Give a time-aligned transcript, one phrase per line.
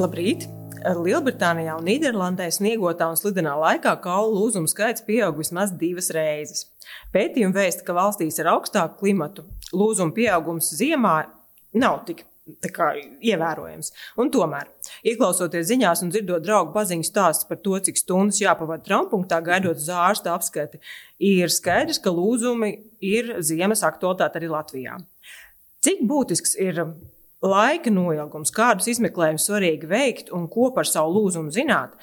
[0.00, 0.46] Labrīt!
[0.80, 6.62] Lielbritānijā un Nīderlandē sniegotā un slidenā laikā kaulu lūzumu skaits pieaug vismaz divas reizes.
[7.12, 9.44] Pētījumi vēsta, ka valstīs ar augstāku klimatu
[9.76, 11.18] lūzumu pieaugums ziemā
[11.76, 12.24] nav tik
[12.72, 13.92] kā, ievērojams.
[14.24, 14.72] Un tomēr,
[15.04, 19.92] ieklausoties ziņās un dzirdot draugu paziņu stāstus par to, cik stundas jāpavada traumpunktā, gaidot uz
[19.92, 20.80] ārsta apskati,
[21.20, 22.72] ir skaidrs, ka lūzumi
[23.04, 24.96] ir ziemas aktualitāte arī Latvijā.
[25.84, 26.86] Cik būtisks ir
[27.44, 31.94] laika noilgums, kādus izmeklējumus svarīgi veikt un ko par savu lūzumu zināt,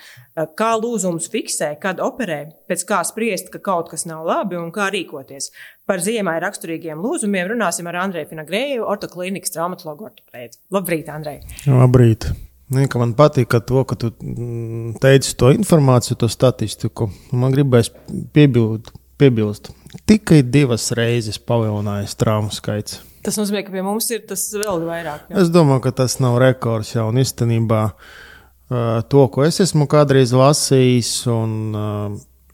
[0.58, 4.90] kā lūzumus fiksē, kad operē, pēc kā spriest, ka kaut kas nav labi un kā
[4.94, 5.52] rīkoties.
[5.88, 10.62] Par ziemai raksturīgiem lūzumiem runāsim ar Andreju Finagrēju, ortoklīnikas traumatologu ortopēdu.
[10.74, 11.42] Labrīt, Andrej!
[11.70, 12.32] Labrīt!
[12.74, 17.08] Ne, man patīk, to, ka tu mm, teici to informāciju, to statistiku.
[17.32, 17.94] Man gribēs
[18.36, 19.72] piebilst, piebilst.
[20.10, 23.00] tikai divas reizes palielinājies traumu skaits.
[23.28, 25.26] Tas nozīmē, ka pie mums ir tas vēl vairāk.
[25.28, 25.42] Jā.
[25.42, 30.32] Es domāju, ka tas nav rekords jau un īstenībā uh, to, ko es esmu kādreiz
[30.32, 32.14] lasījis un uh,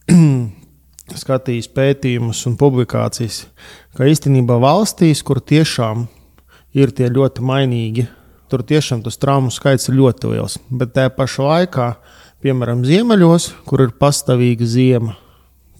[1.21, 3.43] skatījis pētījumus un publikācijas,
[3.93, 6.07] ka īstenībā valstīs, kur tiešām
[6.73, 8.07] ir tie ļoti mainīgi,
[8.49, 10.57] tur tiešām tas traumu skaits ir ļoti liels.
[10.73, 11.91] Bet tajā pašā laikā,
[12.41, 15.13] piemēram, ziemeļos, kur ir pastāvīga ziema,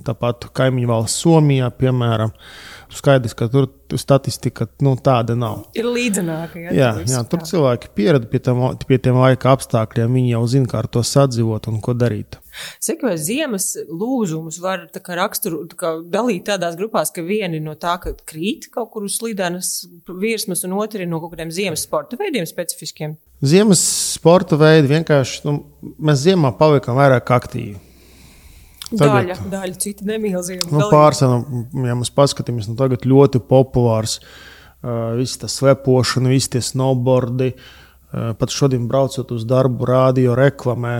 [0.05, 3.67] tāpat kaimiņu valsts Somijā, piemēram, uh, skaidrs, ka tur
[3.99, 5.65] statistika nu, tāda nav.
[5.77, 6.59] Ir līdzenāka.
[6.59, 7.49] Jā, jā, jā, tur jā.
[7.51, 10.17] cilvēki pierada pie, tam, pie tiem laika apstākļiem.
[10.17, 12.39] Viņi jau zina, kā ar to sadzīvot un ko darīt.
[12.83, 17.73] Seku vai ziemas lūzumus var tā raksturu, tā kā dalīt tādās grupās, ka vieni no
[17.79, 19.71] tā, ka krīt kaut kur uz slīdēnas
[20.21, 23.17] virsmas, un otri no kaut kādiem ziemas sporta veidiem specifiskiem?
[23.43, 23.81] Ziemas
[24.13, 25.57] sporta veidi vienkārši, nu,
[25.97, 27.92] mēs ziemā paliekam vairāk aktīvi.
[28.99, 30.67] Tagad, daļa, daļa cita nemīlīga.
[30.71, 31.39] Nu, Pārsvarā,
[31.87, 37.53] ja mēs paskatāmies, nu, tagad ļoti populārs uh, viss tas slepošana, visi tie snowboardi.
[37.53, 40.97] Uh, pat šodien braucot uz darbu, rādio reklamē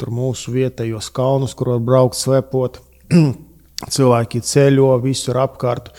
[0.00, 2.80] tur mūsu vietējos kalnus, kur var braukt slepot.
[3.94, 5.90] Cilvēki ceļo visur apkārt.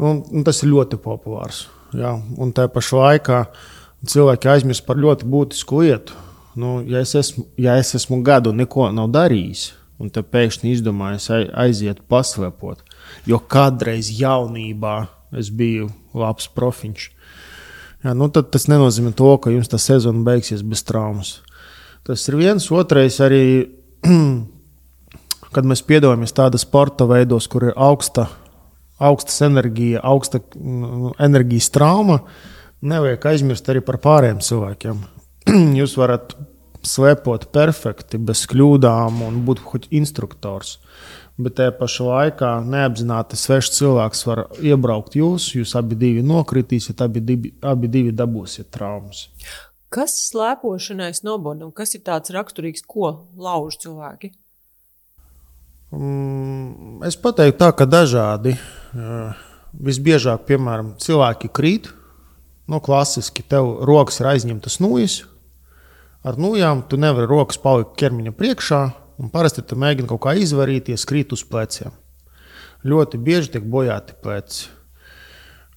[0.00, 1.66] Un, un tas ir ļoti populārs.
[1.96, 2.14] Ja?
[2.40, 3.40] Un tā pašā laikā
[4.08, 6.16] cilvēki aizmirst par ļoti būtisku lietu.
[6.60, 11.28] Nu, ja, es esmu, ja es esmu gadu neko nav darījis, un tad pēkšņi izdomājis
[11.30, 12.80] aiziet paslēpot.
[13.28, 14.96] Jo kādreiz jaunībā
[15.36, 17.08] es biju labs profiņš.
[18.00, 21.34] Jā, nu tas nenozīmē to, ka jums tā sezona beigsies bez traumas.
[22.06, 23.68] Tas ir viens, otrais arī,
[25.54, 28.30] kad mēs piedalāmies tādos sporta veidos, kur ir augsta,
[29.00, 32.22] augstas enerģija, augsta nu, enerģijas trauma,
[32.80, 35.04] nevajag aizmirst arī par pārējiem cilvēkiem.
[35.80, 36.32] Jūs varat
[36.86, 40.78] slēpot perfekti, bez kļūdām un būt kaut instruktors.
[41.40, 47.22] Bet tajā pašā laikā neapzināti svešs cilvēks var iebraukt jūs, jūs abi divi nokritīsiet, abi
[47.24, 49.28] divi, abi divi dabūsiet traumas.
[49.90, 54.34] Kas slēpošanai snowboardam, kas ir tāds raksturīgs, ko lauž cilvēki?
[55.90, 58.54] Mm, es pateiktu tā, ka dažādi.
[59.74, 61.90] Visbiežāk, piemēram, cilvēki krīt.
[62.70, 65.24] No klasiski tev rokas ir aizņemtas nūjas,
[66.26, 68.80] ar nūjām tu nevari rokas palikt ķermeņa priekšā,
[69.20, 71.94] un parasti tu mēģini kaut kā izvairīties, krīt uz pleciem.
[72.86, 74.68] Ļoti bieži tiek bojāti pleci.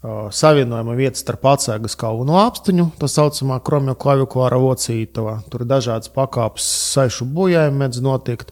[0.04, 5.38] Savienojuma vieta starp atsēgas kaulu un apstuņu, tā saucamā kromja klavikulāra locītava.
[5.52, 8.52] Tur ir dažādas pakāpes, saišu bojājumi mēdz notikt.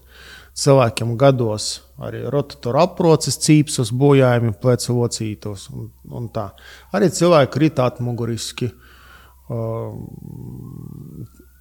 [0.61, 6.49] Cilvēkiem gados arī rotatora aproces, cīpsas, bojājumi, plecu locītos un, un tā.
[6.95, 8.71] Arī cilvēki krīt atmuguriski.
[9.51, 9.95] Uh,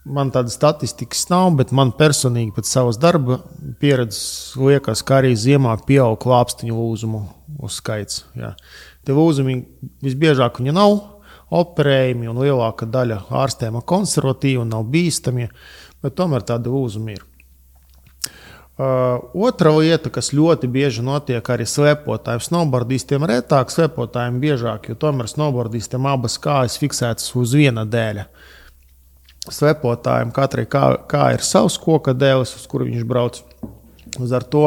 [0.05, 3.37] Man tādas statistikas nav, bet man personīgi pēc savas darba
[3.83, 7.21] pieredzes liekas, ka arī ziemā pieaug klāpstiņu lūzumu
[7.69, 8.23] skaits.
[8.39, 8.55] Jā.
[9.05, 9.59] Tie lūzumi
[10.01, 10.95] visbiežāk viņi nav
[11.53, 15.51] operējami, un lielākā daļa ārstēm ir konservatīvi un nav bīstami,
[16.01, 17.27] bet tomēr tādi lūzumi ir.
[18.81, 25.29] Uh, otra lieta, kas ļoti bieži notiek arī slēpotājiem, snowboardistiem, retāk slēpotājiem biežāk, jo tomēr
[25.29, 28.25] snowboardistiem abas kājas fiksētas uz viena dēļa.
[28.25, 28.57] Uh,
[29.49, 33.41] slepotājiem katrai kā, kā ir savs koka dēls, uz kuru viņš brauc.
[34.21, 34.67] Uz ar to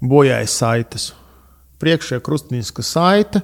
[0.00, 1.10] bojāja saites.
[1.82, 3.42] Priekšējā krustveida saite,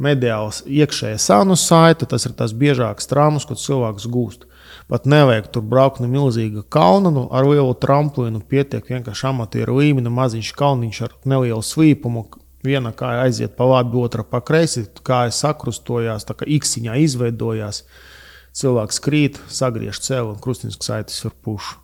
[0.00, 4.46] mediāls iekšējā sānu saite, tas ir tas biežākais traumas, ko cilvēks gūst.
[4.88, 8.44] Pat nevajag tur braukt no milzīga kalna, nu, ar lielu tramplīnu.
[8.48, 12.28] Pietiek vienkārši amatieru līmeņa, maziņš kalniņš ar nelielu svīpumu.
[12.66, 17.82] Viena kāja aiziet pa labi, otra pa kreisi, kāja sakrustojās, tā kā iksiņā izveidojās.
[17.82, 18.15] Uh,
[18.56, 21.76] cilvēks krīt, sagriež ceļu un krustiņas saites ar pušu.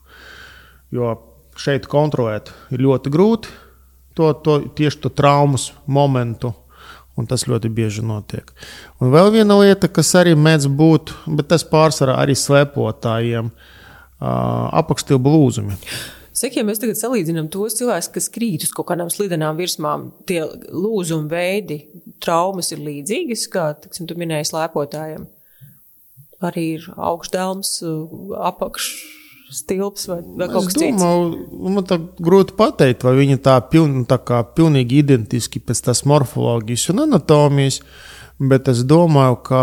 [0.92, 1.14] Jo
[1.60, 3.52] šeit kontrolēt ir ļoti grūti
[4.16, 6.54] to, to, tieši to traumas momentu.
[7.12, 8.48] Un tas ļoti bieži notiek.
[8.96, 13.50] Un vēl viena lieta, kas arī mēdz būt, bet tas pārsvarā arī slēpotājiem,
[14.80, 15.76] apakšstilbu lūzumi.
[16.32, 20.40] Saka, ja mēs tagad salīdzinām tos cilvēkus, kas krīt uz kaut kādām slidenām virsmām, tie
[20.72, 21.82] lūzuma veidi,
[22.24, 25.28] traumas ir līdzīgas, kā tiksim, tu minēji slēpotājiem.
[26.42, 27.74] Arī ir augšdēlums,
[28.50, 31.02] apakšstilps vai, vai kaut kas cits.
[31.02, 36.88] Man tā grūti pateikt, vai viņi tā, piln, tā kā pilnīgi identiski pēc tās morfoloģijas
[36.94, 37.82] un anatomijas.
[38.42, 39.62] Bet es domāju, ka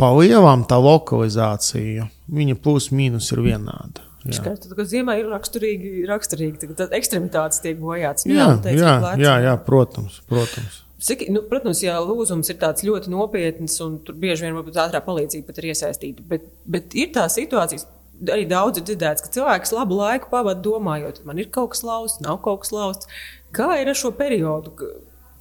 [0.00, 4.06] pa lielām tā lokalizācija, viņa plus mīnus ir vienāda.
[4.22, 8.28] Skaidrs, ka ziemā ir raksturīgi, raksturīgi tad ekstremitātes tiek bojātas.
[8.28, 10.20] Nu, jā, jā, jā, jā, jā, protams.
[10.30, 10.78] protams.
[11.02, 15.00] Cik, nu, protams, ja lūzums ir tāds ļoti nopietns un tur bieži vien varbūt ātrā
[15.02, 17.88] palīdzība pat ir iesaistīta, bet, bet ir tā situācijas,
[18.30, 22.22] arī daudz ir dzirdēts, ka cilvēks labu laiku pavada domājot, man ir kaut kas lausts,
[22.22, 23.10] nav kaut kas lausts.
[23.56, 24.76] Kā ir ar šo periodu?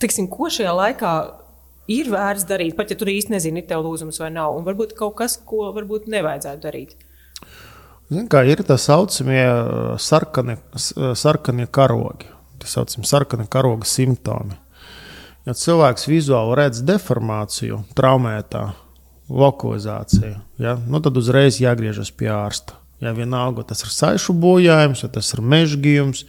[0.02, 1.14] Tiksim, ko šajā laikā
[1.94, 4.96] ir vērts darīt, pat ja tur īsti nezini, ir tev lūzums vai nav, un varbūt
[4.98, 6.98] kaut kas, ko varbūt nevajadzētu darīt.
[8.12, 12.28] Zin, kā ir tā saucamie uh, sarkanie, uh, sarkanie karogi,
[12.60, 14.58] tā saucamie sarkanie karoga simptomi.
[15.48, 18.68] Ja cilvēks vizuāli redz deformāciju, traumētā
[19.32, 22.78] lokalizāciju, ja, nu tad uzreiz jāgriežas pie ārsta.
[23.02, 26.26] Ja vienalga, tas ir saišu bojājums, vai tas ir mežģījums,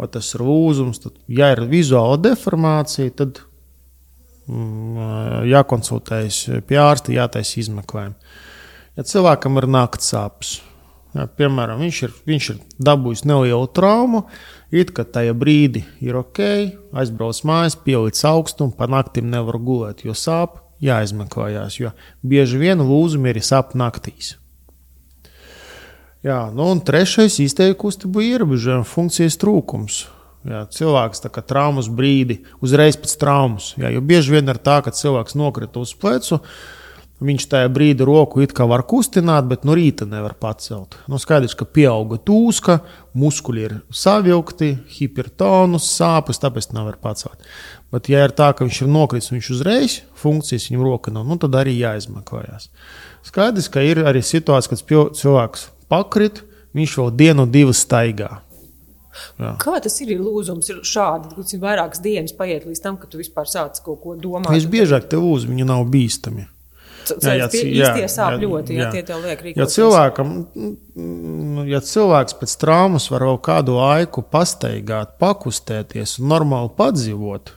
[0.00, 3.42] vai tas ir lūzums, tad, ja ir vizuāla deformācija, tad
[4.48, 8.16] mm, jākonsultējas pie ārsta, jātaisa izmeklējumi.
[8.96, 10.54] Ja cilvēkam ir nakts sāpes,
[11.14, 12.56] Jā, piemēram, viņš ir, viņš ir
[12.88, 14.24] dabūjis nelielu traumu,
[14.74, 16.40] it kā tajā brīdī ir ok,
[16.96, 21.94] aizbrauc mājās, pieliec augstumu, pa naktīm nevar gulēt, jo sāp, jāizmeklējās, jo
[22.26, 24.34] bieži vien lūzumi ir sāp naktīs.
[26.26, 30.06] Jā, nu un trešais izteikti kustību ierobežojuma funkcijas trūkums.
[30.46, 33.72] Jā, cilvēks tā kā traumas brīdi, uzreiz pēc traumas.
[33.78, 36.75] Jā, jo bieži vien ir tā, ka cilvēks nokrita uz plecu, uh,
[37.16, 40.98] Viņš tajā brīdī roku it kā var kustināt, bet no rīta nevar pacelt.
[41.08, 42.82] Nu, skaidrs, ka pieauga tūska,
[43.16, 47.40] muskuļi ir savilkti, hipertonus, sāpes, tāpēc nevar pacelt.
[47.94, 51.38] Bet, ja ir tā, ka viņš ir nokritis viņš uzreiz funkcijas viņam roka nav, nu,
[51.40, 52.68] tad arī jāizmeklējas.
[53.24, 56.42] Skaidrs, ka ir arī situācija, kad cilvēks pakrit,
[56.76, 58.42] viņš vēl dienu, divas staigā.
[59.40, 59.54] Jā.
[59.62, 60.12] Kā tas ir?
[60.20, 64.02] Lūzums ir šādi, ka ir vairākas dienas paiet līdz tam, kad tu vispār sāc kaut
[64.02, 64.52] ko domāt.
[64.52, 66.44] Visbiežāk te lūzumi nav bīstami.
[67.22, 69.60] Jā, jā, jā, sāp ļoti, ja tie tev liek rīkoties.
[69.62, 70.32] Ja, cilvēkam,
[71.70, 77.52] ja cilvēks pēc traumas var vēl kādu laiku pastaigāt, pakustēties un normāli padzīvot,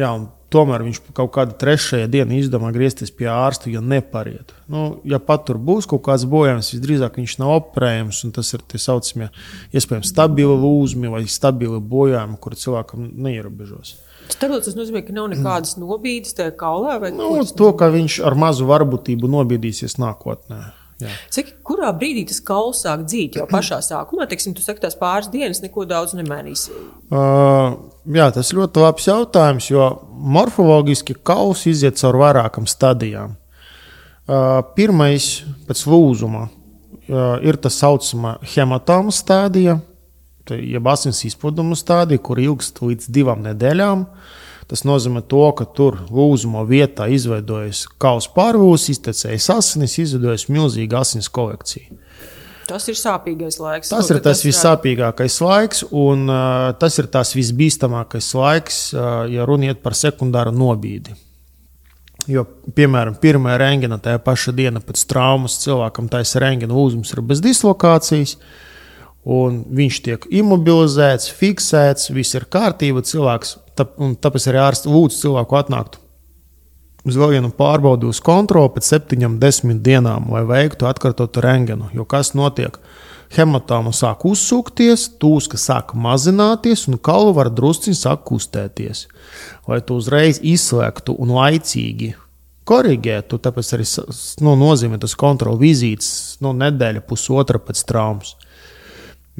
[0.00, 4.52] jā, un tomēr viņš kaut kādu trešajā dienā izdomā griezties pie ārsta, ja nepariet.
[4.70, 8.64] Nu, ja pat tur būs kaut kāds bojājums, visdrīzāk viņš nav operējams, un tas ir
[8.68, 9.30] tie saucamie,
[9.72, 13.96] iespējams, stabili lūzumi vai stabili bojājumi, kur cilvēkam neierobežos.
[14.32, 16.98] Stabilots tas nozīmē, ka nav nekādas nobīdes tajā kaulā.
[17.14, 20.62] Nu, to, ka viņš ar mazu varbūtību nobīdīsies nākotnē.
[21.34, 23.38] Cik, kurā brīdī tas kauls sāk dzīt?
[23.40, 26.68] Jau pašā sākumā, teiksim, tu saki, tās pāris dienas neko daudz nemainīs.
[27.10, 27.74] Uh,
[28.06, 29.88] jā, tas ļoti labs jautājums, jo
[30.36, 33.36] morfoloģiski kauls iziet cauri vairākām stadijām.
[34.22, 39.80] Uh, pirmais pēc lūzuma uh, ir tā saucamā hematoma stadija
[40.50, 44.06] jeb asins izplūduma stadija, kur ilgst līdz divām nedēļām.
[44.70, 51.28] Tas nozīmē, to, ka tur lūzuma vietā izveidojas kausa pārvūs, iztecējas asinis, izveidojas milzīga asins
[51.28, 51.98] kolekcija.
[52.70, 53.90] Tas ir sāpīgais laiks.
[53.92, 59.44] Tas ir tas, tas vissāpīgākais laiks, un uh, tas ir tas visbīstamākais laiks, uh, ja
[59.48, 61.18] runiet par sekundāru nobīdi.
[62.30, 67.42] Jo, piemēram, pirmā rengena tajā pašā dienā pēc traumas cilvēkam taisa rengena lūzums ir bez
[67.44, 68.38] dislokācijas.
[68.38, 68.71] Uh,
[69.24, 73.04] un viņš tiek imobilizēts, fiksēts, viss ir kārtība.
[73.06, 73.86] Cilvēks, tā,
[74.24, 76.02] tāpēc arī ārsts lūdz cilvēku atnākt
[77.08, 81.90] uz vēl vienu pārbaudi, uz kontroli pēc septiņām, desmit dienām, lai veiktu atkārtotu rengenu.
[81.94, 82.78] Jo kas notiek?
[83.32, 89.06] Hematoma sāk uzsūkties, tūska sāk mazināties, un kalva var drusciņi sāk kustēties.
[89.70, 92.12] Lai tu uzreiz izslēgtu un laicīgi
[92.68, 93.86] korrigētu, tāpēc arī
[94.44, 96.12] nu, nozīmē tas kontrolu vizītes
[96.44, 98.36] nu, nedēļa, pusotra pēc traumas.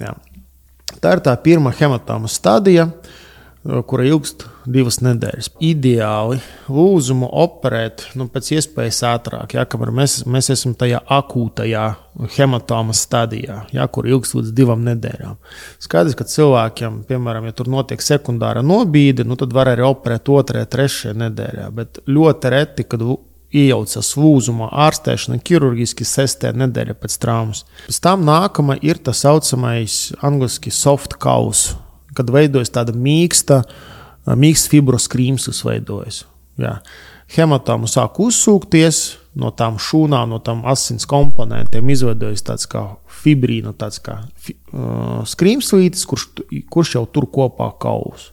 [0.00, 0.14] Jā.
[1.02, 2.88] Tā ir tā pirmā hematoma stadija,
[3.62, 5.52] kura ilgst divas nedēļas.
[5.62, 6.38] Ideāli
[6.70, 11.84] lūzumu operēt nu, pēc iespējas ātrāk, ja, kamēr mēs, mēs esam tajā akūtajā
[12.36, 15.38] hematoma stadijā, ja, kur ilgst līdz divām nedēļām.
[15.82, 20.68] Skaidrs, ka cilvēkiem, piemēram, ja tur notiek sekundāra nobīde, nu, tad var arī operēt otrajā,
[20.76, 21.68] trešajā nedēļā.
[21.78, 23.06] Bet ļoti reti, kad
[23.52, 27.64] iejaucas lūzuma ārstēšana ķirurģiski sestē nedēļa pēc traumas.
[27.86, 31.72] Pēc tam nākamā ir tā saucamais angļuiski soft kaus,
[32.16, 33.62] kad veidojas tāda mīksta,
[34.26, 36.22] mīksts fibroskrīms, kas veidojas.
[36.60, 36.78] Jā.
[37.32, 39.02] Hematoma sāk uzsūkties
[39.40, 42.84] no tām šūnām, no tām asins komponentiem, izveidojas tāds kā
[43.22, 46.26] fibrīna, tāds kā fi, uh, skrīmslītis, kurš,
[46.72, 48.30] kurš jau tur kopā kaulus.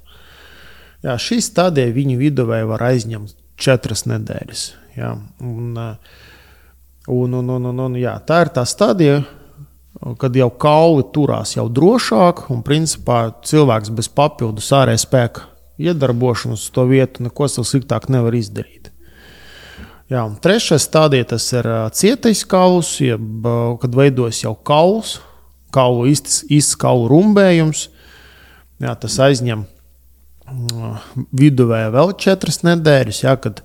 [1.05, 4.65] Jā, šī stadija viņu viduvēji var aizņemt četras nedēļas.
[4.99, 5.77] Jā, un,
[7.07, 9.21] un, un, un, un, un, jā, tā ir tā stadija,
[10.19, 15.47] kad jau kauli turās jau drošāk, un principā cilvēks bez papildus ārējā spēka
[15.79, 18.91] iedarbošanos uz to vietu neko sliktāk nevar izdarīt.
[20.09, 23.45] Jā, un trešais stadija tas ir cietais kauls, jeb
[23.79, 25.19] kad veidojas jau kauls,
[25.71, 27.87] kaulu īsts, īsts kaulu rumbējums.
[28.81, 29.67] Jā, tas aizņem
[31.35, 33.61] viduvēja vēl četras nedēļas, ja, kad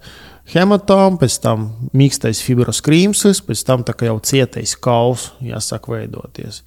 [0.53, 1.65] hematoma, pēc tam
[1.97, 6.63] mīkstais fibroskrīmsis, pēc tam jau cietais kauls jāsāk veidoties.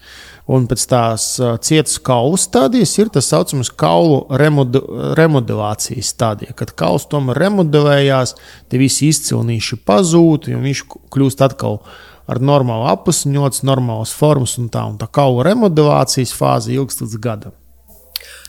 [0.49, 1.27] Un pēc tās
[1.61, 4.81] cietas kaulu stadijas ir tas saucamais kaulu remode,
[5.19, 8.35] remodelācijas stadija, kad kauls tomēr remodelējās,
[8.69, 10.83] tie visi izcilnīši pazūd, un viņš
[11.13, 11.81] kļūst atkal
[12.27, 14.83] ar normālu apziņots, normālas formas un tā.
[14.89, 17.55] Un tā kaulu remodelācijas fāze ilgst līdz gadam.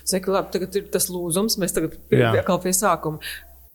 [0.08, 1.98] Saka, labi, tagad ir tas lūzums, mēs tagad
[2.32, 3.20] atkal pie sākuma.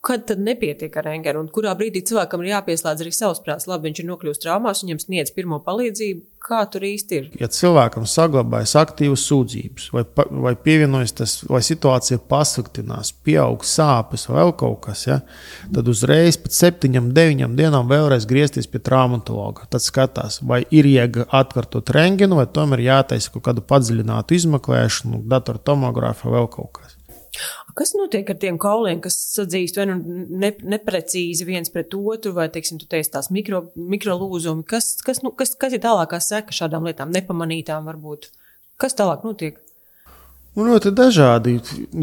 [0.04, 3.70] Kad tad nepietiek ar rengēnu, un kurā brīdī cilvēkam ir jāpieslēdz arī savs prāts?
[3.72, 6.26] Labi, viņš ir nokļuvis traumās, viņam sniedz pirmo palīdzību.
[6.44, 7.30] Kā tur īsti ir?
[7.40, 10.02] Ja cilvēkam saglabājas aktīvas sūdzības, vai,
[10.44, 15.22] vai pievienojas tas, vai situācija pasliktinās, pieaug sāpes vai kaut kas, ja,
[15.72, 19.70] tad uzreiz pēc septiņām, deviņām dienām vēlreiz griezties pie traumatologa.
[19.72, 26.28] Tad skatās, vai ir jēga atkārtot rengēnu, vai tomēr jātaisa kaut kādu padziļinātu izmeklēšanu, datortomogrāfu
[26.28, 27.00] vai vēl kaut kas.
[27.74, 29.98] Kas notiek ar tiem kauliem, kas sadzīst vai nu
[30.30, 34.66] ne, neprecīzi viens pret otru, vai, teiksim, tu teici tās mikro, mikrolūzumi?
[34.70, 38.30] Kas, kas, nu, kas, kas ir tālākā seka šādām lietām, nepamanītām varbūt?
[38.82, 39.58] Kas tālāk notiek?
[40.54, 41.56] Nu, ļoti dažādi,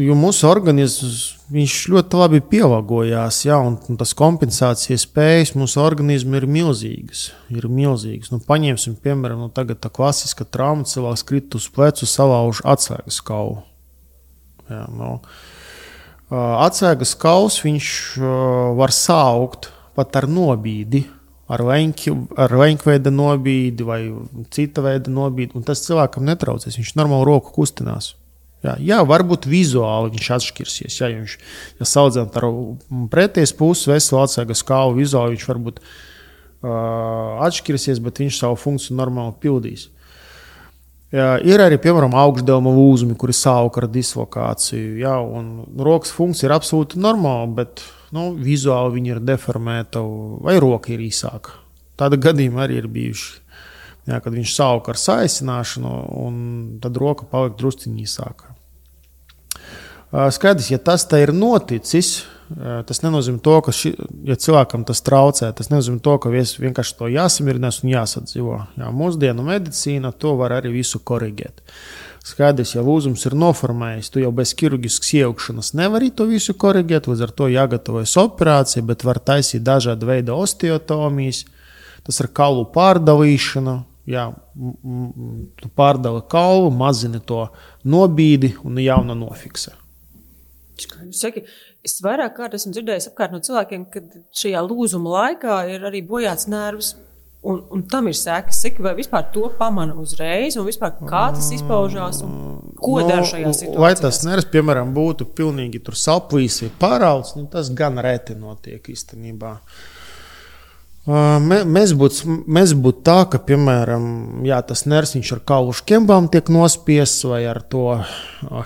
[0.03, 6.49] jo mūsu organisms ļoti labi pielāgojās, ja, un, un tas kompensācijas spējas mūsu organismam ir
[6.51, 7.29] milzīgas.
[7.47, 8.33] Ir milzīgas.
[8.35, 13.61] Nu, paņemsim, piemēram, nu, tā klasiska trauma, cilvēks krīt uz plecu, salauž atslēgas kaulu.
[14.71, 15.17] Ja, nu,
[16.31, 17.87] Atsēgas kaus viņš
[18.79, 21.03] var saukt pat ar nobīdi,
[21.51, 23.99] ar leņķveida nobīdi vai
[24.55, 26.79] cita veida nobīdi, tas cilvēkam netraucēs.
[26.79, 28.13] Viņš normāli roku kustinās.
[28.61, 30.99] Jā, jā, varbūt vizuāli viņš atšķirsies.
[31.01, 31.35] Jā, ja viņš
[31.81, 32.47] ja saudzam ar
[33.11, 39.33] pretējas puses veselu atsēgas kālu, vizuāli viņš varbūt uh, atšķirsies, bet viņš savu funkciju normāli
[39.41, 39.87] pildīs.
[39.89, 40.00] Uh,
[41.11, 44.93] Jā, ir arī, piemēram, augšdelma lūzumi, kuri sāka ar dislokāciju.
[45.01, 45.17] Jā,
[45.83, 47.83] rokas funkcija ir absolūti normāla, bet
[48.15, 50.03] nu, vizuāli viņa ir deformēta
[50.45, 51.57] vai roka ir īsāka.
[51.99, 53.41] Tāda gadījuma arī ir bijuši.
[54.07, 55.91] Jā, kad viņš sāka ar saīsināšanu,
[56.81, 58.55] tad roka palika drusciņā īsāka.
[60.11, 62.21] Skaidrs, ja tas tā ir noticis,
[62.59, 63.93] Tas nenozīmē to, ka ši,
[64.27, 65.51] ja cilvēkam tas traucē.
[65.55, 68.57] Tas nenozīmē to, ka vienkārši to jāsamierinās un jāsadzīvo.
[68.81, 71.63] Jā, mūsdienu medicīna to var arī visu korrigēt.
[72.27, 77.07] Skaidrs, ja lūzums ir noformējis, tu jau bez ķirurģiskas iejaukšanas nevari to visu korrigēt.
[77.09, 81.45] Līdz ar to jāgatavojas operācija, bet var taisīt dažādu veidu osteotomijas.
[82.05, 83.79] Tas ir kaulu pārdalīšana.
[84.11, 84.31] Jā,
[85.61, 87.45] tu pārdali kaulu, mazini to
[87.85, 89.77] nobīdi un jaunu nofiksē.
[91.13, 91.43] Saki,
[91.85, 94.03] Es vairāk kārt esmu dzirdējis apkārt no cilvēkiem, ka
[94.37, 96.95] šajā lūzuma laikā ir arī bojāts nervs.
[97.41, 102.19] Un, un tam ir sekas, vai vispār to pamana uzreiz, un vispār kā tas izpaužās,
[102.21, 102.35] un
[102.77, 103.81] ko no, dara šajā situācijā.
[103.81, 109.55] Vai tas nervs, piemēram, būtu pilnīgi saplīs vai pāraudzis, nu, tas gan reti notiek īstenībā.
[109.57, 110.00] Uh,
[111.01, 117.23] Mēs būtu mēs būt tā, ka, piemēram, jā, tas nersiņš ar kaulu šķembām tiek nospiests,
[117.25, 117.95] vai ar to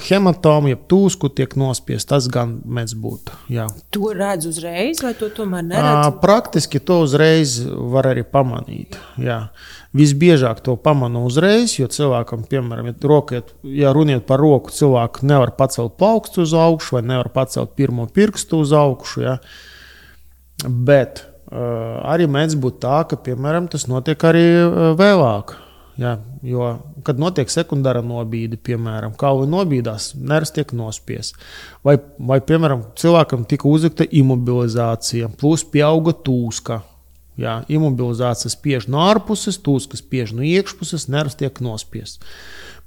[0.09, 2.09] hematomu, jeb tūsku tiek nospiests.
[2.09, 3.37] Tas gan mēs būtu.
[3.55, 3.69] Jā.
[3.95, 6.09] To redz uzreiz, vai to tomēr neredz?
[6.19, 8.97] Praktiski to uzreiz var arī pamanīt.
[9.15, 9.45] Jā.
[9.95, 15.53] Visbiežāk to pamanu uzreiz, jo cilvēkam, piemēram, ja, roka, ja runiet par roku, cilvēku nevar
[15.55, 19.23] pacelt plaukstu uz augšu vai nevar pacelt pirmo pirkstu uz augšu.
[19.23, 19.37] Ja.
[20.67, 21.23] Bet
[21.53, 25.55] arī mēdz būt tā, ka piemēram, tas notiek arī eh, vēlāk.
[25.95, 26.73] Ja, jo,
[27.07, 31.37] kad notiek sekundāra nobīde, piemēram, kauli nobīdās, nervs tiek nospiests.
[31.87, 36.81] Vai, vai, piemēram, cilvēkam tika uzlikta imobilizācija, plus pieauga tūska.
[37.39, 42.19] Jā, imobilizācija spiež no ārpuses, tūskas spiež no iekšpuses, nervs tiek nospiests.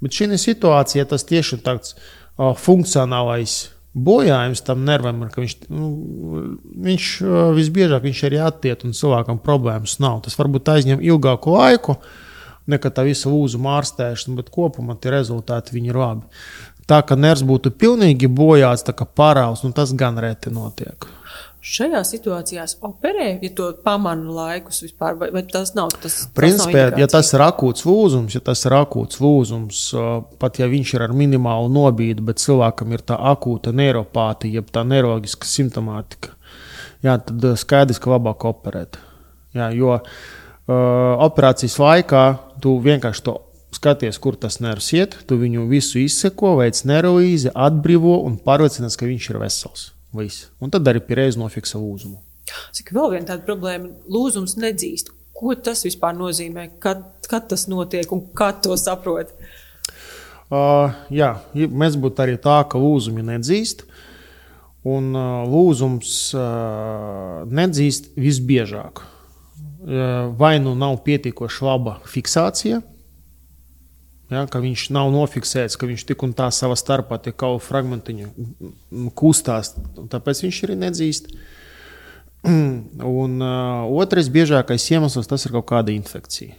[0.04, 3.56] Bet šī situācija tas tieši tāds uh, funkcionālais
[3.94, 5.90] bojājums tam nervam ir, ka viņš, nu,
[6.88, 7.10] viņš
[7.56, 10.22] visbiežāk viņš arī attiek un cilvēkam problēmas nav.
[10.26, 11.98] Tas varbūt aizņem ilgāku laiku
[12.68, 16.26] nekā tā visa lūzuma ārstēšana, bet kopumā tie rezultāti ir labi.
[16.88, 21.08] Tā kā nervs būtu pilnīgi bojāts, tā kā parāls, nu, tas gan reti notiek.
[21.58, 26.20] Šajā situācijā operē, ja to pamana laikus vispār, vai, vai tas nav tas?
[26.36, 29.80] Principā, ja tas ir akūts lūzums, ja tas ir akūts lūzums,
[30.38, 34.86] pat ja viņš ir ar minimālu nobīdi, bet cilvēkam ir tā akūta neiropātija, jeb tā
[34.86, 36.36] neiroloģiska simptomātika,
[37.02, 39.02] jā, tad skaidrs, ka labāk operēt.
[39.58, 40.06] Jā, jo uh,
[41.26, 42.24] operācijas laikā
[42.62, 43.38] tu vienkārši to
[43.74, 49.10] skaties, kur tas nervs iet, tu viņu visu izseko, veic neirolīzi, atbrīvo un pārliecinās, ka
[49.10, 49.88] viņš ir vesels.
[50.16, 50.48] Viss.
[50.60, 52.22] Un tad arī pierēzi nofiksa lūzumu.
[52.76, 55.12] Cik vēl viena tāda problēma- lūzums nedzīst.
[55.36, 56.70] Ko tas vispār nozīmē?
[56.80, 59.34] Kad, kad tas notiek un kā to saprot?
[60.48, 63.84] Uh, jā, mēs būtu arī tā, ka lūzumi nedzīst.
[64.88, 69.04] Un uh, lūzums uh, nedzīst visbiežāk.
[69.78, 72.80] Uh, vai nu nav pietiekoši laba fiksācija,
[74.28, 78.28] Ja, ka viņš nav nofiksēts, ka viņš tik un tā savā starpā tie kaulu fragmentiņi
[79.16, 79.72] kustās,
[80.12, 81.30] tāpēc viņš arī nedzīst.
[82.48, 86.58] Un uh, otrais biežākais iemesls tas ir kaut kāda infekcija.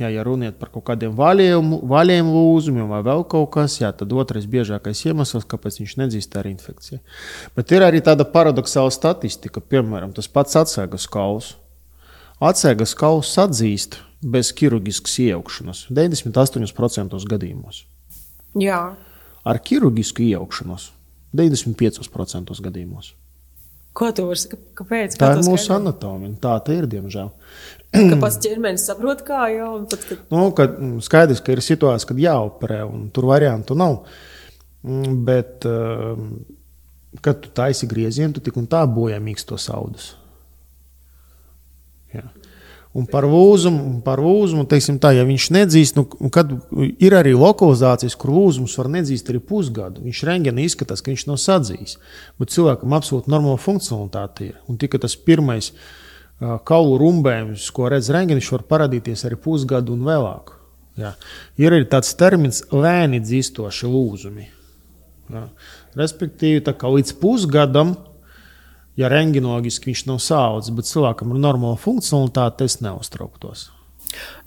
[0.00, 4.46] Jā, ja runiet par kaut kādiem vaļiem lūzumiem vai vēl kaut kas, jā, tad otrais
[4.50, 7.02] biežākais iemesls, kāpēc viņš nedzīst, ir infekcija.
[7.58, 11.52] Bet ir arī tāda paradoxāla statistika, piemēram, tas pats atsēgas kauls.
[12.42, 17.84] Atsēgas kauls atzīst, bez ķirurģiskas iejaukšanās 98% gadījumos.
[18.60, 18.82] Jā.
[19.42, 20.90] Ar ķirurģisku iejaukšanos
[21.36, 23.12] 95% gadījumos.
[23.92, 24.60] Ko tu vari sakāt?
[24.76, 25.16] Kāpēc?
[25.20, 26.32] Tā ir mūsu anatomija.
[26.40, 27.28] Tā ir, diemžēl.
[28.12, 30.22] Ka pats ķermenis saprot, kā jau pat, kad...
[30.32, 33.98] nu, kad mm, skaidrs, ka ir situācija, kad jāoperē, un tur variantu nav.
[34.82, 36.30] Mm, bet, ehm,
[37.20, 40.14] kad tu taisi griezienu, tu tik un tā bojā mīkstos audus.
[42.16, 42.24] Jā.
[42.92, 46.50] Un par lūzumu, par lūzumu teiksim, tā, ja viņš nedzīst, nu, kad
[47.00, 50.02] ir arī lokalizācijas, kur lūzums var nedzīst arī pusgadu.
[50.04, 51.96] Viņš rengenī izskatās, ka viņš nav sadzījis.
[52.40, 54.58] Bet cilvēkam absolūti normāla funkcionalitāte ir.
[54.68, 55.70] Un tikai tas pirmais
[56.68, 60.52] kaulu rumbējums, ko redz rengenī, var parādīties arī pusgadu un vēlāk.
[61.00, 61.14] Jā.
[61.56, 64.48] Ir arī tāds termins lēni dzīstoši lūzumi.
[65.32, 65.46] Jā.
[65.96, 67.96] Respektīvi, līdz pusgadam
[68.98, 73.70] ja rengenoloģiski viņš nav saudzis, bet cilvēkam ir normāla funkcionalitāte, es neuztrauktos.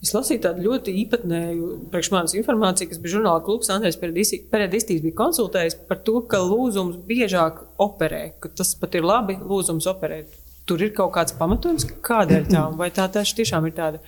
[0.03, 3.71] Es lasīju tādu ļoti īpatnēju priekšmājas informāciju, kas bija žurnāla klubs.
[3.73, 9.39] Andrejs Peredistīs bija konsultējis par to, ka lūzums biežāk operē, ka tas pat ir labi
[9.41, 10.38] lūzums operēt.
[10.69, 14.01] Tur ir kaut kāds pamatojums, kādēļ tā, vai tā tiešām ir tāda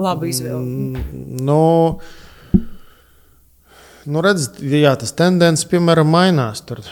[0.00, 0.60] laba izvēle?
[0.60, 2.00] Mm, no,
[4.08, 6.64] nu, redz, jā, tas tendence, piemēram, mainās.
[6.68, 6.84] Tur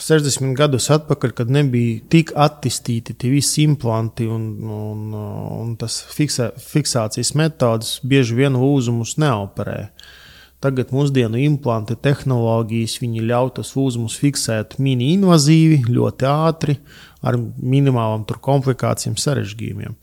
[0.00, 6.50] 60 gadus atpakaļ, kad nebija tik attīstīti tie visi implanti un, un, un tas fiksē,
[6.56, 9.82] fiksācijas metodas, bieži vien lūzumus neoperē.
[10.60, 16.76] Tagad mūsdienu implanti, tehnoloģijas, ļauj tos lūzumus fiksēt mini-invazīvi, ļoti ātri,
[17.24, 19.96] ar minimālām komplikācijām, sarežģījumiem.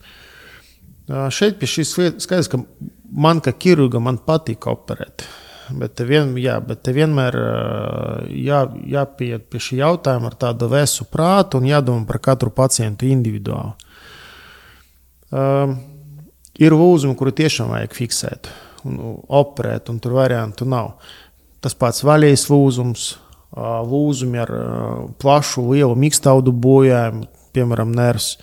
[1.34, 2.62] Šeit pie šīs lietas skaidrs, ka
[3.14, 5.28] man, kā ķirurgam, patīk operēt.
[5.68, 7.36] Bet te, vien, jā, bet te vienmēr
[8.32, 8.62] jā,
[8.94, 13.74] jāpieiet pie šī jautājuma ar tādu vēsu prātu un jādomā par katru pacientu individuāli.
[15.28, 15.76] Um,
[16.56, 18.52] ir lūzumi, kuri tiešām vajag fiksēt
[18.88, 20.94] un operēt, un tur variantu nav.
[21.60, 23.08] Tas pats vaļējs lūzums,
[23.58, 24.54] lūzumi ar
[25.20, 27.28] plašu, lielu mikstaudu bojājumu,
[27.58, 28.36] piemēram, nervus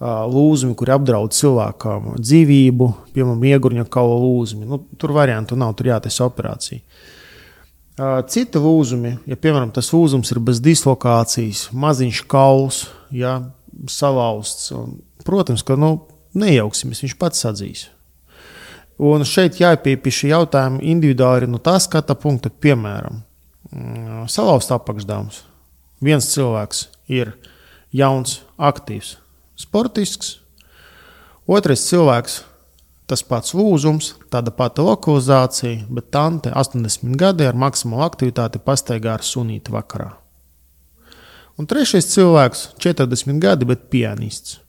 [0.00, 4.68] lūzumi, kuri apdraud cilvēkam dzīvību, piemēram, iegurņa kaula lūzumi.
[4.68, 6.80] Nu, tur variantu nav, tur jātaisa operācija.
[8.32, 13.34] Citi lūzumi, ja piemēram tas lūzums ir bez dislokācijas, maziņš kauls, ja,
[13.92, 15.98] salauzts, un, protams, ka nu,
[16.32, 17.88] nejauksimies, viņš pats atzīs.
[19.00, 23.20] Un šeit jāpie pie šī jautājuma individuāli no tā skata punkta, piemēram,
[24.32, 25.44] salauzts apakšdāvums.
[26.00, 27.34] Viens cilvēks ir
[27.92, 29.18] jauns, aktīvs,
[29.60, 30.38] sportisks.
[31.50, 32.40] Otrais cilvēks,
[33.10, 39.26] tas pats lūzums, tāda pati lokalizācija, bet tante 80 gadi ar maksimālu aktivitāti pastaigā ar
[39.26, 40.12] sunīti vakarā.
[41.58, 44.60] Un trešais cilvēks, 40 gadi, bet pianists.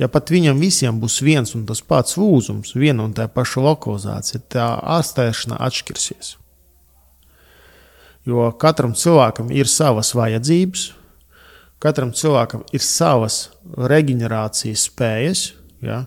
[0.00, 4.46] Ja pat viņam visiem būs viens un tas pats lūzums, viena un tā paša lokalizācija,
[4.48, 6.38] tā ārstēšana atšķirsies.
[8.24, 10.86] Jo katram cilvēkam ir savas vajadzības,
[11.80, 13.46] Katram cilvēkam ir savas
[13.90, 15.46] reģenerācijas spējas.
[15.80, 16.04] Ja?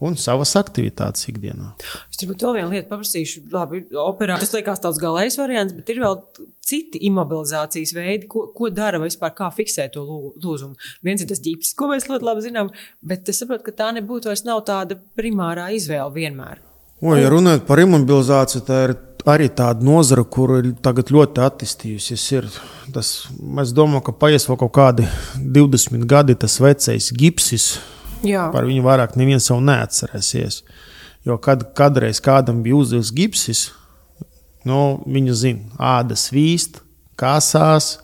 [0.00, 1.74] un savas aktivitātes ikdienā.
[2.10, 3.42] Es turbūt vēl vienu lietu paprasīšu.
[3.52, 6.16] Labi, operācija tas liekas tāds galējs variants, bet ir vēl
[6.64, 10.06] citi imobilizācijas veidi, ko, ko dara vispār, kā fiksēt to
[10.40, 10.78] lūzumu.
[11.06, 12.72] Viens ir tas ģips, ko mēs ļoti labi zinām,
[13.04, 16.64] bet es saprotu, ka tā nebūtu vairs nav tāda primārā izvēle vienmēr.
[17.00, 18.96] O, ja runājot par imobilizāciju, tā ir
[19.28, 20.52] arī tāda nozara, kur
[20.84, 22.26] tagad ļoti attīstījusies.
[22.36, 22.48] Ir.
[22.94, 23.12] Tas,
[23.62, 25.06] es domāju, ka paies vēl kaut kādi
[25.40, 27.72] 20 gadi, tas vecais gipsis.
[28.26, 28.50] Jā.
[28.52, 30.62] Par viņu vairāk neviens jau neatcerēsies.
[31.24, 33.64] Jo kad, kādreiz kādam bija uzvilkts gipsis,
[34.68, 36.82] nu, viņu zina, āda svīst,
[37.20, 37.98] kāsās.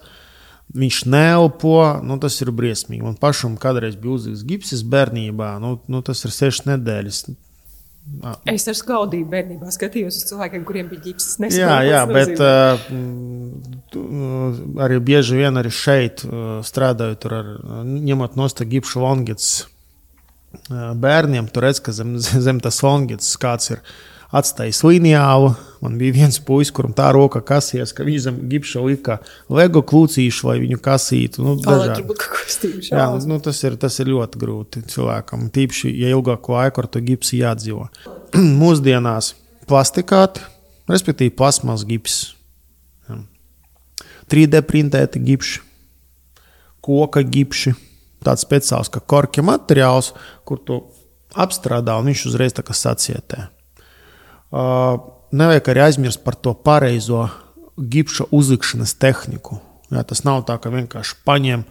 [0.77, 3.05] Viņš neelpo, nu, tas ir briesmīgi.
[3.05, 7.21] Man pašam kādreiz bija uzlikts gipsis bērnībā, nu, nu, tas ir sešas nedēļas.
[8.47, 11.39] Es ar skaudību bērnībā skatījos uz cilvēkiem, kuriem bija ģipsis.
[11.59, 12.79] Jā, jā bet uh,
[14.87, 17.49] arī bieži vien arī šeit uh, strādājot, ar,
[17.83, 22.15] ņemot no stūra gipšu longits uh, bērniem, tur redz, ka zem,
[22.47, 23.83] zem tas longits kāds ir
[24.37, 25.55] atstājis lineālu.
[25.85, 29.19] Man bija viens puisis, kuram tā roka kasījās, ka viņš zem gipša lika
[29.53, 31.45] lego klūcīšu, lai viņu kasītu.
[31.45, 31.57] Nu,
[32.89, 35.51] Jā, nu, tas, ir, tas ir ļoti grūti cilvēkam.
[35.53, 37.89] Tīpaši, ja ilgāku laiku ar to gipsu jādzīvo.
[38.63, 39.35] Mūsdienās
[39.69, 40.45] plastikāti,
[40.91, 42.23] respektīvi plasmas gips.
[44.33, 45.61] 3D printēti gipši,
[46.83, 47.77] koka gipši,
[48.27, 50.13] tāds speciāls kā korķa materiāls,
[50.47, 50.81] kur tu
[51.37, 53.47] apstrādā un viņš uzreiz tā kā sacietē.
[54.53, 57.27] Nevajag arī aizmirst par to pareizo
[57.77, 59.61] gipša uzlikšanas tehniku.
[59.91, 61.67] Jā, tas nav tā, ka vienkārši paņem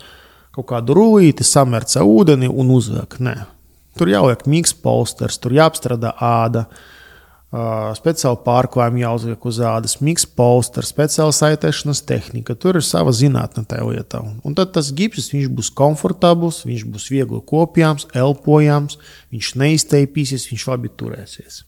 [0.56, 3.18] kaut kādu rūtīti, samērcē ūdeni un uzvelk.
[3.20, 3.36] Nē.
[4.00, 6.66] Tur jāliek mīksts polsters, tur jāapstrādā āda,
[7.96, 12.56] speciāli pārklājumi jāuzliek uz ādas, mīksts polsters, speciāla saitēšanas tehnika.
[12.60, 14.20] Tur ir sava zinātne tajā lietā.
[14.44, 19.00] Un tad tas gips būs komfortabls, viņš būs viegli kopjams, elpojams,
[19.32, 21.64] viņš neizteipīsies, viņš labi turēsies.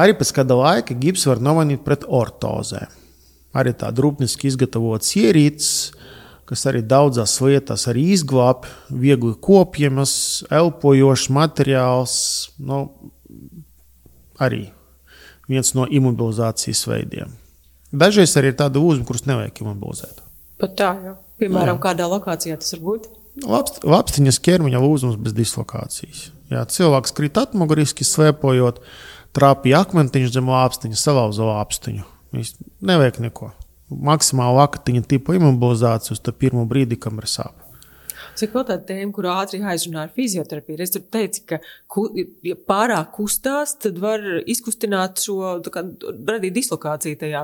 [0.00, 3.00] Arī pēc kāda laika gips var nomainīt pret ortozēm.
[3.52, 5.92] Arī tāda rūpniski izgatavotas ierīces,
[6.48, 10.14] kas arī daudzās lietās arī izglābj, viegli kopjamas,
[10.52, 12.14] elpojošs materiāls.
[12.60, 12.86] Nu,
[14.40, 14.70] arī
[15.50, 17.32] viens no imobilizācijas veidiem.
[17.92, 20.22] Dažreiz arī ir tāda uzma, kuras nevajag imobilizēt.
[20.62, 21.16] Pat tā, jā.
[21.42, 21.82] Piemēram, jā.
[21.84, 23.08] kādā lokācijā tas var būt?
[23.48, 26.26] Labst, labstiņas ķermeņa lūzums bez dislokācijas.
[26.52, 28.80] Jā, cilvēks krīt atmuguriski, slēpojot,
[29.36, 32.06] trāpīja akmentiņš zem lāpstiņa, salauza lāpstiņu.
[32.32, 33.50] Viņš nevajag neko.
[33.92, 37.61] Maksimāli lakatiņa tipa imobilizācija uz to pirmo brīdi, kamēr sāp.
[38.38, 40.78] Cik vēl tāda tēma, kur ātri aizrunā ar fizioterapiju.
[40.80, 41.58] Es tur teicu, ka,
[41.90, 42.06] ku,
[42.46, 45.84] ja pārāk kustās, tad var izkustināt šo, kā,
[46.30, 47.42] radīt dislokāciju tajā.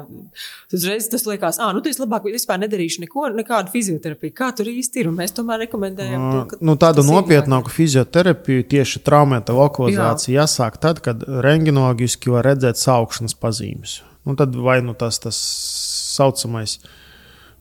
[0.75, 4.37] Uzreiz tas liekas, ah, nu, tas labāk vispār nedarīšu neko, nekādu fizioterapiju.
[4.39, 5.13] Kā tur īsti ir?
[5.13, 6.61] Un mēs tomēr rekomendējam to, ka.
[6.65, 10.47] Nu, tādu nopietnāku fizioterapiju tieši traumēta lokalizācija Jā.
[10.47, 14.01] jāsāk tad, kad rengenoloģiski var redzēt saukšanas pazīmes.
[14.25, 15.37] Nu, tad vai nu tas tas
[16.17, 16.79] saucamais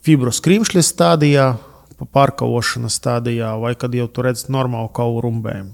[0.07, 1.47] fibroskrimšļa stadijā,
[2.05, 5.73] pārkaušanas stadijā, vai kad jau tur redz normālu kaulu rumbējumu.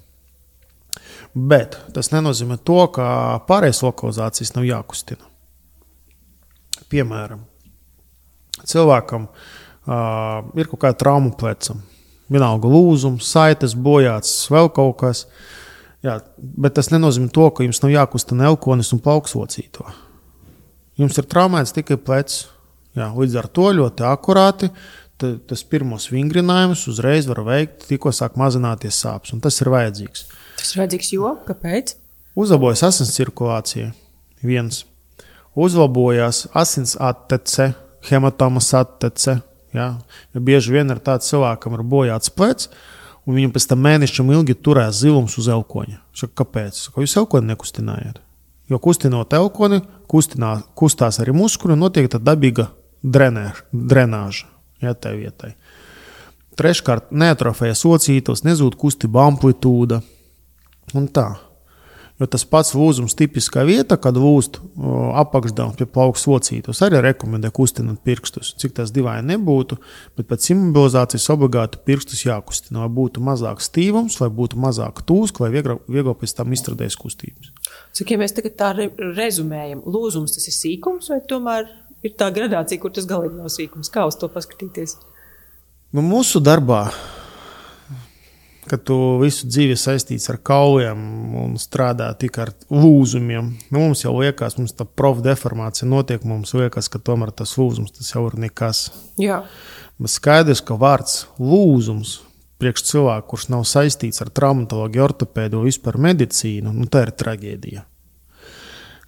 [1.34, 3.06] Bet tas nenozīmē to, ka
[3.48, 5.26] pārējais lokalizācijas nav jākustina.
[6.94, 7.42] Piemēram,
[8.70, 11.82] cilvēkam uh, ir kaut kāda trauma plecam,
[12.32, 15.26] vienalga lūzums, saites bojāts, vēl kaut kas.
[16.04, 19.88] Jā, bet tas nenozīmē to, ka jums nav jākustina elkonis un paaugstsocīto.
[21.00, 22.44] Jums ir traumēts tikai plecs.
[22.94, 24.68] Jā, līdz ar to ļoti akurāti
[25.22, 29.34] tas pirmos vingrinājumus uzreiz var veikt, tikko sāk mazināties sāpes.
[29.44, 30.26] Tas ir vajadzīgs.
[30.60, 31.96] Tas ir vajadzīgs, jo kāpēc?
[32.40, 33.92] Uzlabojas asins cirkulācija.
[34.44, 34.84] Viens.
[35.54, 37.74] Uzlabojās asins attece,
[38.10, 39.38] hematomas attece.
[39.74, 39.94] Ja?
[40.34, 42.70] Jo bieži vien ir tāds cilvēkam ir bojāts plecs,
[43.26, 46.00] un viņam pēc tam mēnešam ilgi turēs zilums uz elkoņa.
[46.18, 46.80] Saka, kāpēc?
[46.88, 48.20] Saka, jūs elkoni nekustinājāt.
[48.72, 52.70] Jo kustinot elkoni, kustinā, kustās arī muskuļi un notiek dabīga
[53.04, 54.53] drenāža
[54.84, 55.54] ja, tai vietai.
[56.60, 60.04] Treškārt, neatrofējas ocītos, nezūd kustība amplitūda
[60.94, 61.32] un tā.
[62.22, 64.60] Jo tas pats lūzums tipiskā vieta, kad lūst
[65.18, 68.52] apakšdevums pie plaukas locītos, arī rekomendē kustināt pirkstus.
[68.62, 69.80] Cik tas dīvaini nebūtu,
[70.16, 75.52] bet pēc imobilizācijas obligāti pirkstus jākustina, lai būtu mazāk stīvums, lai būtu mazāk tūska, lai
[75.58, 77.50] vieglāk, vieglāk pēc tam izstrādājas kustības.
[77.98, 81.66] Cik ja mēs tagad tā re rezumējam, lūzums tas ir sīkums vai tomēr
[82.04, 83.92] ir tā gradācija, kur tas galīgi nav sīkums.
[83.94, 84.98] Kā uz to paskatīties?
[85.94, 86.88] Nu, mūsu darbā,
[88.70, 91.00] kad tu visu dzīvi saistīts ar kauliem
[91.44, 96.26] un strādā tikai ar lūzumiem, nu, mums jau liekas, mums tā profdeformācija notiek.
[96.28, 98.88] Mums liekas, ka tomēr tas lūzums tas jau ir nekas.
[99.22, 99.44] Jā.
[100.02, 102.20] Bet skaidrs, ka vārds lūzums
[102.62, 107.88] priekš cilvēku, kurš nav saistīts ar traumatoloģiju, ortopēdu, vispār medicīnu, nu, tā ir traģēdija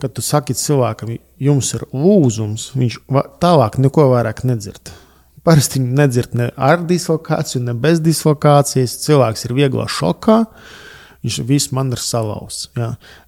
[0.01, 3.01] kad tu saki cilvēkam, jums ir lūzums, viņš
[3.43, 4.93] tālāk neko vairāk nedzird.
[5.45, 8.97] Parasti viņi nedzird ne ar dislokāciju, ne bez dislokācijas.
[9.03, 10.39] Cilvēks ir vieglā šokā,
[11.25, 12.67] Viņš viss man ir salauzts.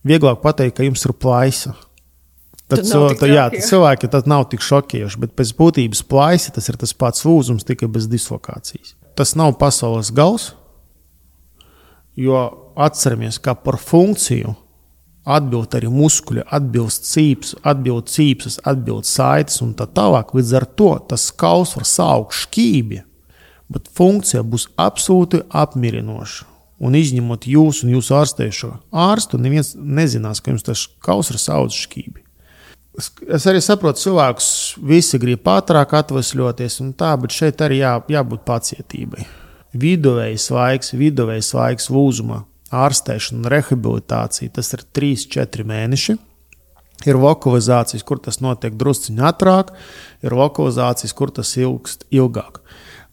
[0.06, 1.73] Vieglāk pateikt, ka jums ir plaisa.
[2.67, 5.53] Tad, Tad nav cil, tik tad, jā, tad cilvēki tas nav tik šokējoši, bet pēc
[5.58, 8.91] būtības plaisa tas ir tas pats lūzums, tikai bez dislokācijas.
[9.17, 10.49] Tas nav pasaules gals,
[12.19, 12.41] jo
[12.75, 14.51] atceramies, ka par funkciju
[15.28, 20.34] atbild arī muskuļi, atbilst cīps, atbild cīpsas, atbild saites un tā tālāk.
[20.38, 23.02] Līdz ar to tas kauls var saukt šķībi,
[23.74, 26.48] bet funkcija būs absolūti apmierinoša.
[26.78, 31.80] Un izņemot jūs un jūsu ārstējušo ārstu, neviens nezinās, ka jums tas kauls ir saudzes
[31.88, 32.22] šķībi.
[32.98, 34.50] Es, arī saprotu, cilvēkus
[34.90, 39.26] visi grib ātrāk atvesļoties, un tā, bet šeit arī jā, jābūt pacietībai.
[39.78, 42.40] Viduvējs laiks, viduvējs laiks lūzumā,
[42.73, 46.17] ārstēšana un rehabilitācija tas ir 3-4 mēneši.
[47.06, 49.69] Ir lokalizācijas, kur tas notiek drusciņā ātrāk,
[50.25, 52.58] ir lokalizācijas, kur tas ilgst ilgāk.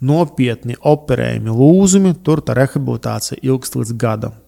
[0.05, 4.41] Nopietni operējami lūzumi, tur tā rehabilitācija ilgst līdz gadam.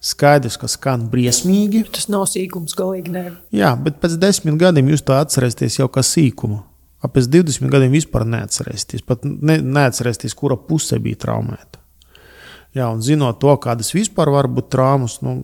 [0.00, 3.24] Skaidrs, ka skan briesmīgi, Tas nav sīkums, galīgi nē.
[3.56, 6.62] Jā, bet pēc desmit gadiem jūs to atcerēsieties jau kā sīkumu.
[7.06, 9.04] Pēc 20 gadiem vispār neatcerēsieties.
[9.06, 11.80] Pat ne, neatcerēsieties, kura puse bija traumēta.
[12.76, 15.38] Jā, un zinot to, kādas vispār var būt traumas, nu,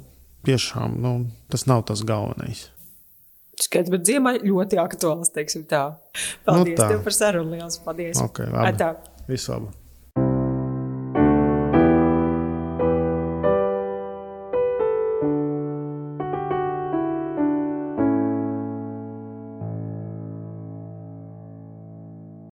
[0.44, 1.12] tiešām nu,
[1.52, 2.66] tas nav tas galvenais.
[3.62, 5.84] Skaidrs, bet ziemā ļoti aktuāls, teiksim tā.
[6.48, 6.88] Paldies Nu tā.
[6.92, 8.20] tev par sarunu, liels paldies.
[8.20, 8.72] Ok, labi.
[8.72, 8.90] Atā.
[9.30, 9.70] Visu labu!